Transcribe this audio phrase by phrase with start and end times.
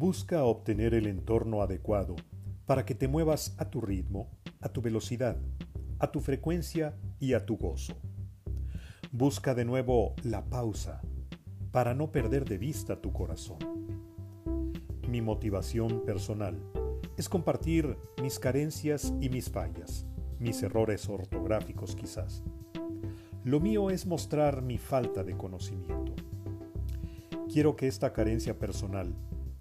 [0.00, 2.16] Busca obtener el entorno adecuado
[2.64, 4.30] para que te muevas a tu ritmo,
[4.62, 5.36] a tu velocidad,
[5.98, 7.92] a tu frecuencia y a tu gozo.
[9.12, 11.02] Busca de nuevo la pausa
[11.70, 13.58] para no perder de vista tu corazón.
[15.06, 16.58] Mi motivación personal
[17.18, 20.06] es compartir mis carencias y mis fallas,
[20.38, 22.42] mis errores ortográficos quizás.
[23.44, 26.14] Lo mío es mostrar mi falta de conocimiento.
[27.52, 29.14] Quiero que esta carencia personal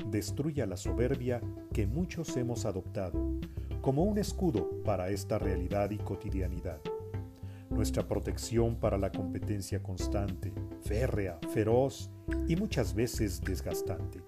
[0.09, 1.41] destruya la soberbia
[1.73, 3.39] que muchos hemos adoptado
[3.81, 6.79] como un escudo para esta realidad y cotidianidad.
[7.69, 10.51] Nuestra protección para la competencia constante,
[10.81, 12.09] férrea, feroz
[12.47, 14.21] y muchas veces desgastante.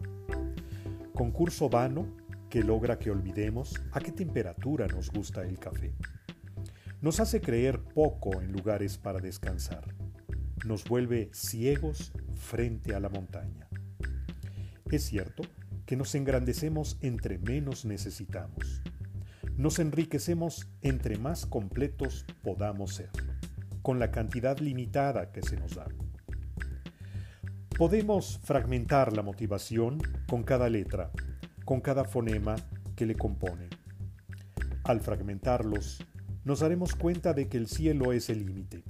[1.13, 2.07] Concurso vano
[2.49, 5.93] que logra que olvidemos a qué temperatura nos gusta el café.
[7.02, 9.95] Nos hace creer poco en lugares para descansar.
[10.66, 13.68] Nos vuelve ciegos frente a la montaña.
[14.91, 15.43] Es cierto
[15.92, 18.82] que nos engrandecemos entre menos necesitamos.
[19.58, 23.10] Nos enriquecemos entre más completos podamos ser,
[23.82, 25.90] con la cantidad limitada que se nos da.
[27.78, 31.12] Podemos fragmentar la motivación con cada letra,
[31.66, 32.56] con cada fonema
[32.96, 33.68] que le compone.
[34.86, 36.06] Al fragmentarlos,
[36.46, 38.86] nos daremos cuenta de que el cielo es el límite.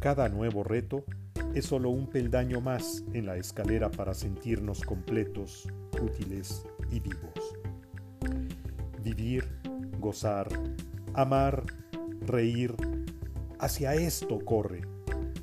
[0.00, 1.04] Cada nuevo reto
[1.54, 5.68] es solo un peldaño más en la escalera para sentirnos completos,
[6.02, 7.56] útiles y vivos.
[9.02, 9.44] Vivir,
[10.00, 10.48] gozar,
[11.14, 11.64] amar,
[12.22, 12.74] reír,
[13.60, 14.82] hacia esto corre,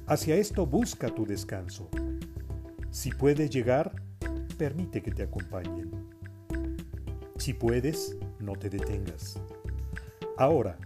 [0.06, 1.90] hacia esto busca tu descanso.
[2.90, 3.96] Si puedes llegar,
[4.58, 5.92] permite que te acompañen.
[7.38, 9.40] Si puedes, no te detengas.
[10.38, 10.78] Ahora,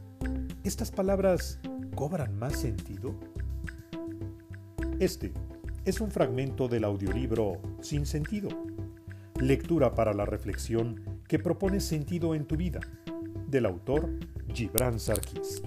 [0.64, 1.60] ¿estas palabras
[1.96, 3.16] cobran más sentido?
[5.00, 5.34] Este
[5.84, 8.48] es un fragmento del audiolibro Sin Sentido,
[9.42, 12.80] lectura para la reflexión que propone sentido en tu vida,
[13.50, 14.10] del autor
[14.54, 15.62] Gibran Sarkis.